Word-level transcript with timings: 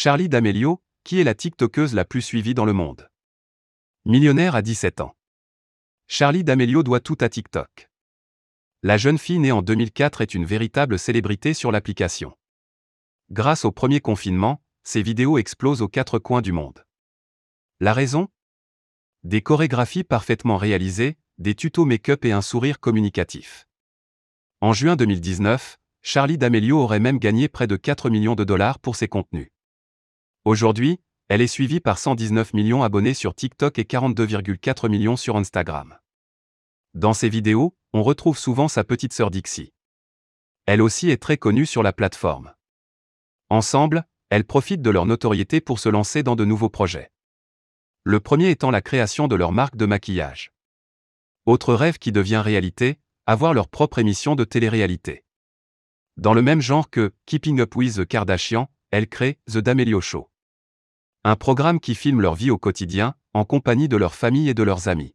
Charlie 0.00 0.28
D'Amelio, 0.28 0.80
qui 1.02 1.18
est 1.18 1.24
la 1.24 1.34
TikTokeuse 1.34 1.92
la 1.92 2.04
plus 2.04 2.22
suivie 2.22 2.54
dans 2.54 2.64
le 2.64 2.72
monde. 2.72 3.10
Millionnaire 4.04 4.54
à 4.54 4.62
17 4.62 5.00
ans. 5.00 5.16
Charlie 6.06 6.44
D'Amelio 6.44 6.84
doit 6.84 7.00
tout 7.00 7.16
à 7.20 7.28
TikTok. 7.28 7.90
La 8.84 8.96
jeune 8.96 9.18
fille 9.18 9.40
née 9.40 9.50
en 9.50 9.60
2004 9.60 10.20
est 10.20 10.34
une 10.34 10.44
véritable 10.44 11.00
célébrité 11.00 11.52
sur 11.52 11.72
l'application. 11.72 12.38
Grâce 13.32 13.64
au 13.64 13.72
premier 13.72 13.98
confinement, 13.98 14.62
ses 14.84 15.02
vidéos 15.02 15.36
explosent 15.36 15.82
aux 15.82 15.88
quatre 15.88 16.20
coins 16.20 16.42
du 16.42 16.52
monde. 16.52 16.84
La 17.80 17.92
raison? 17.92 18.28
Des 19.24 19.42
chorégraphies 19.42 20.04
parfaitement 20.04 20.58
réalisées, 20.58 21.18
des 21.38 21.56
tutos 21.56 21.86
make-up 21.86 22.24
et 22.24 22.30
un 22.30 22.40
sourire 22.40 22.78
communicatif. 22.78 23.66
En 24.60 24.72
juin 24.72 24.94
2019, 24.94 25.76
Charlie 26.02 26.38
D'Amelio 26.38 26.78
aurait 26.78 27.00
même 27.00 27.18
gagné 27.18 27.48
près 27.48 27.66
de 27.66 27.74
4 27.74 28.10
millions 28.10 28.36
de 28.36 28.44
dollars 28.44 28.78
pour 28.78 28.94
ses 28.94 29.08
contenus. 29.08 29.48
Aujourd'hui, 30.48 30.98
elle 31.28 31.42
est 31.42 31.46
suivie 31.46 31.78
par 31.78 31.98
119 31.98 32.54
millions 32.54 32.80
d'abonnés 32.80 33.12
sur 33.12 33.34
TikTok 33.34 33.78
et 33.78 33.82
42,4 33.82 34.88
millions 34.88 35.18
sur 35.18 35.36
Instagram. 35.36 35.98
Dans 36.94 37.12
ses 37.12 37.28
vidéos, 37.28 37.76
on 37.92 38.02
retrouve 38.02 38.38
souvent 38.38 38.66
sa 38.66 38.82
petite 38.82 39.12
sœur 39.12 39.30
Dixie. 39.30 39.74
Elle 40.64 40.80
aussi 40.80 41.10
est 41.10 41.18
très 41.18 41.36
connue 41.36 41.66
sur 41.66 41.82
la 41.82 41.92
plateforme. 41.92 42.54
Ensemble, 43.50 44.06
elles 44.30 44.46
profitent 44.46 44.80
de 44.80 44.88
leur 44.88 45.04
notoriété 45.04 45.60
pour 45.60 45.78
se 45.78 45.90
lancer 45.90 46.22
dans 46.22 46.34
de 46.34 46.46
nouveaux 46.46 46.70
projets. 46.70 47.10
Le 48.04 48.18
premier 48.18 48.48
étant 48.48 48.70
la 48.70 48.80
création 48.80 49.28
de 49.28 49.36
leur 49.36 49.52
marque 49.52 49.76
de 49.76 49.84
maquillage. 49.84 50.54
Autre 51.44 51.74
rêve 51.74 51.98
qui 51.98 52.10
devient 52.10 52.40
réalité, 52.42 52.98
avoir 53.26 53.52
leur 53.52 53.68
propre 53.68 53.98
émission 53.98 54.34
de 54.34 54.44
télé-réalité. 54.44 55.24
Dans 56.16 56.32
le 56.32 56.40
même 56.40 56.62
genre 56.62 56.88
que 56.88 57.12
Keeping 57.26 57.60
Up 57.60 57.76
with 57.76 57.96
the 57.96 58.06
Kardashian, 58.06 58.70
elles 58.90 59.10
créent 59.10 59.38
The 59.52 59.58
D'Amelio 59.58 60.00
Show. 60.00 60.30
Un 61.24 61.34
programme 61.34 61.80
qui 61.80 61.96
filme 61.96 62.20
leur 62.20 62.34
vie 62.34 62.50
au 62.50 62.58
quotidien, 62.58 63.14
en 63.34 63.44
compagnie 63.44 63.88
de 63.88 63.96
leur 63.96 64.14
famille 64.14 64.48
et 64.48 64.54
de 64.54 64.62
leurs 64.62 64.86
amis. 64.86 65.14